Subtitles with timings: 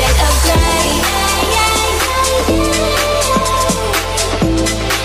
[0.00, 0.88] Shade of gray.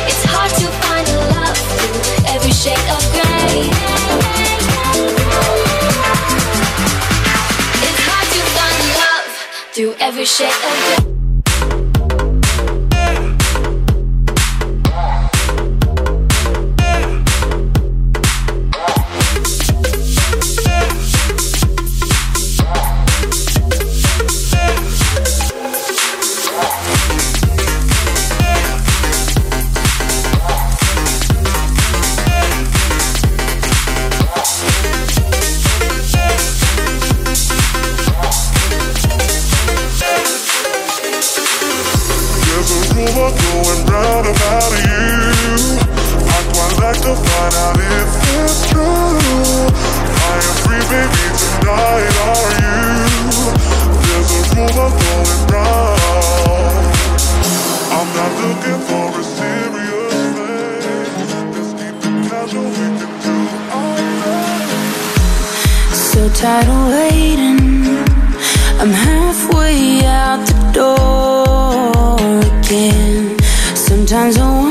[0.08, 2.00] It's hard to find the love through
[2.34, 3.68] every shade of gray.
[7.88, 9.32] It's hard to find love
[9.74, 10.60] through every shade
[11.10, 11.15] of
[58.46, 61.96] looking for a serious thing.
[66.10, 67.60] So tired of waiting.
[68.82, 72.20] I'm halfway out the door
[72.52, 73.38] again.
[73.88, 74.65] Sometimes I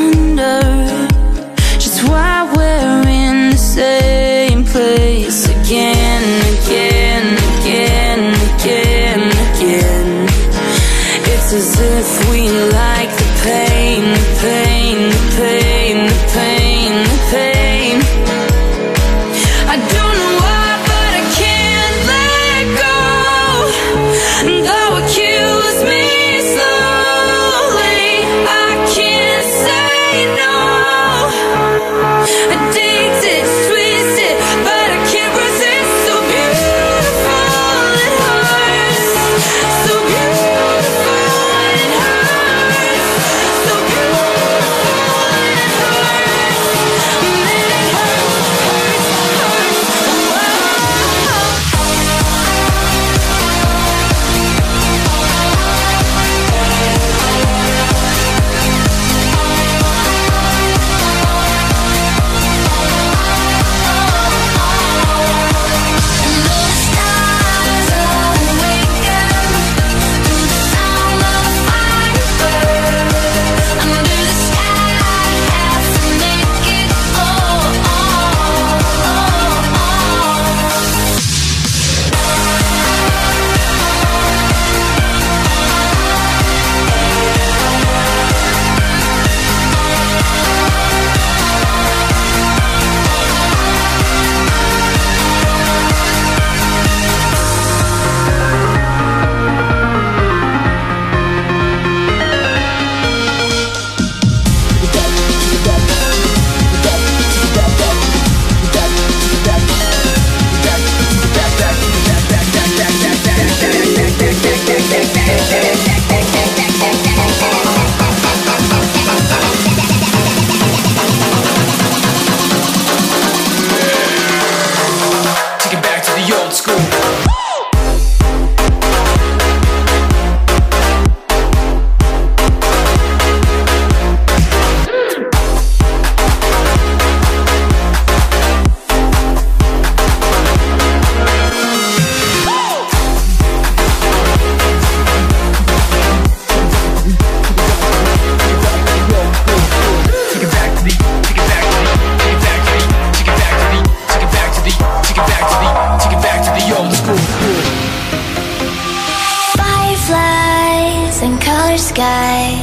[161.78, 162.60] sky.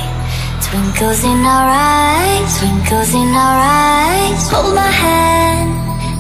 [0.62, 4.50] Twinkles in our eyes, twinkles in our eyes.
[4.50, 5.72] Hold my hand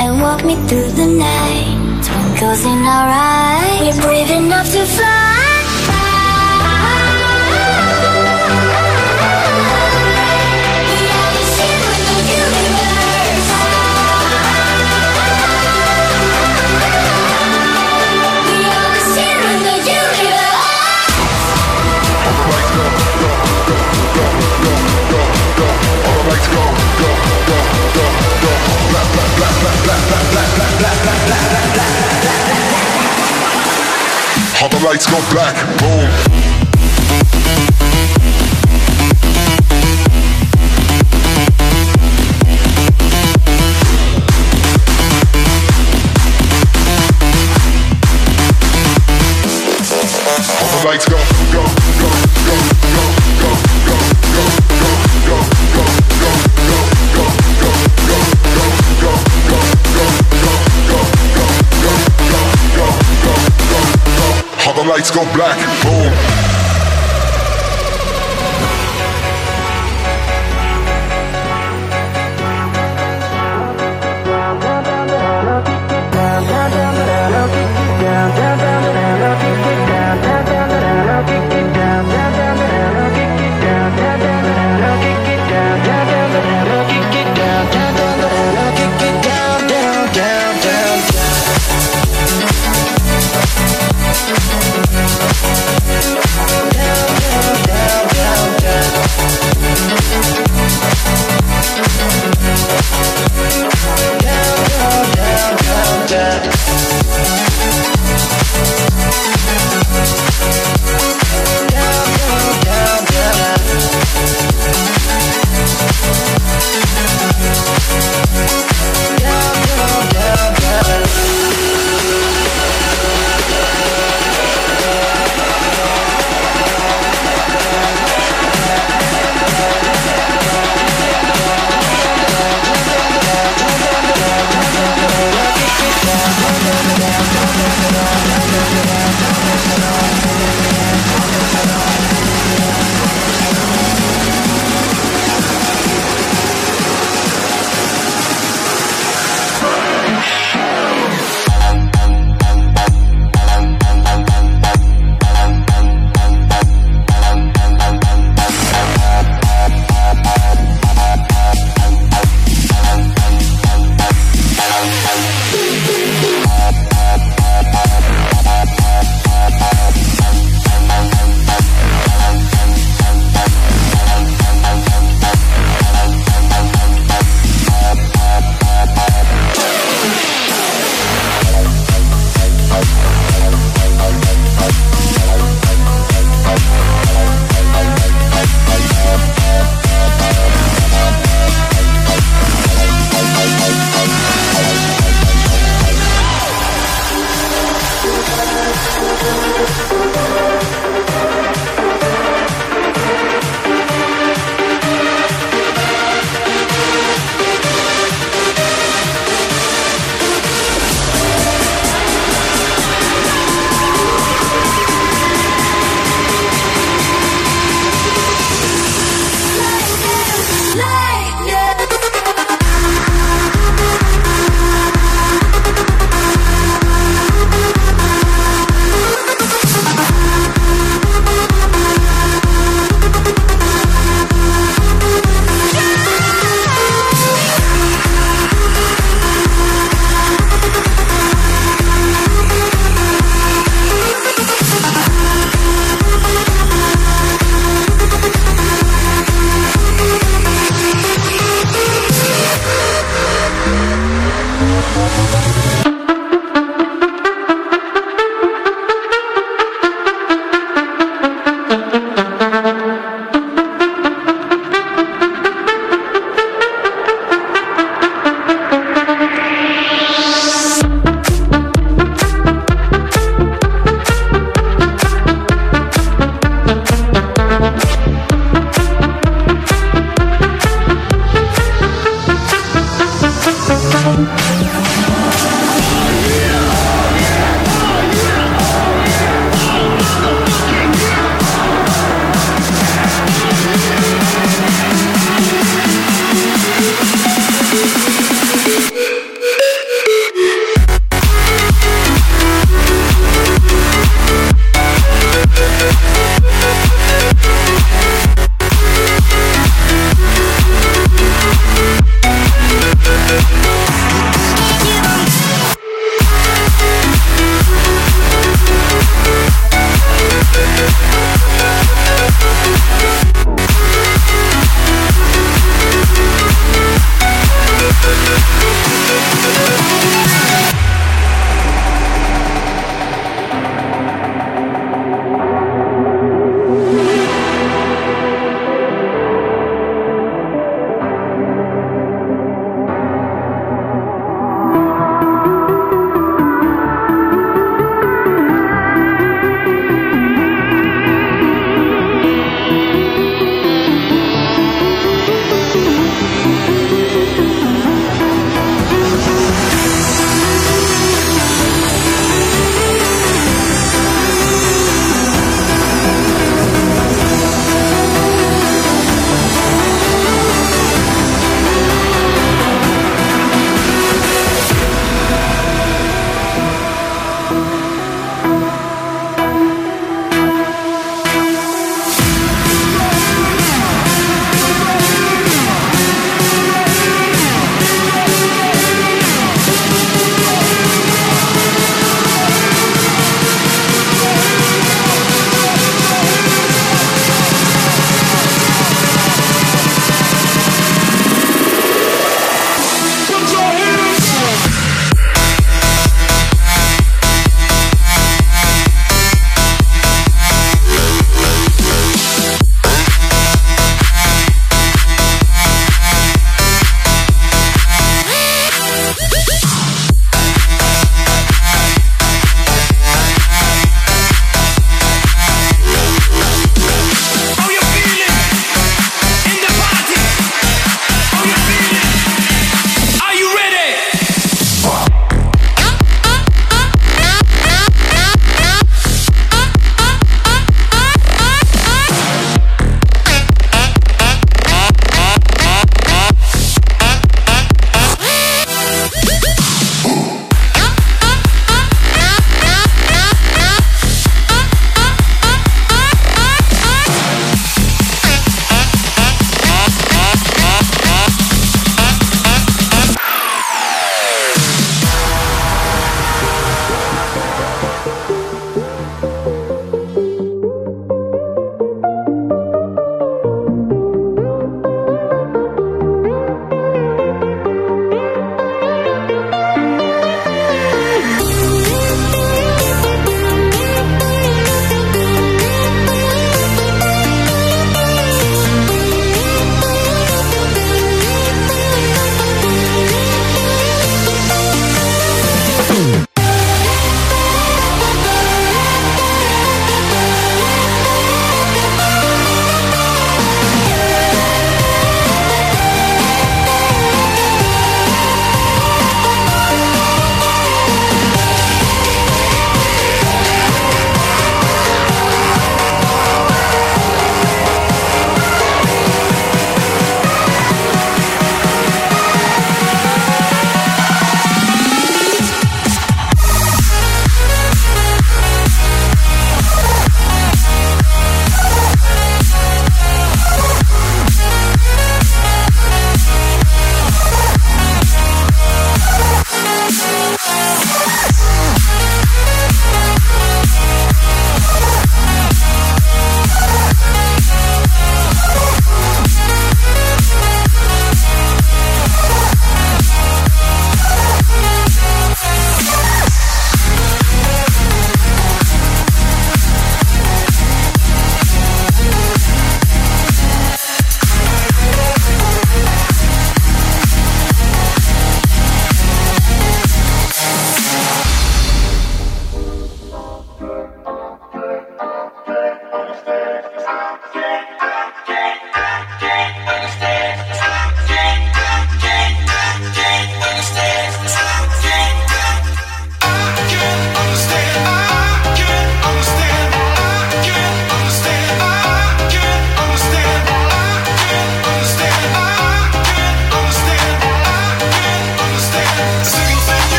[0.00, 2.04] and walk me through the night.
[2.06, 3.96] Twinkles in our eyes.
[3.96, 5.37] We're brave enough to fly
[34.60, 36.38] All the lights go black, boom.
[50.84, 51.37] lights go.
[64.88, 66.37] lights go black, boom.